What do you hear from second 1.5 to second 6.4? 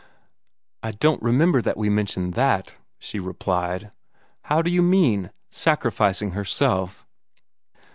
that we mentioned THAT," she replied. "How do you mean sacrificing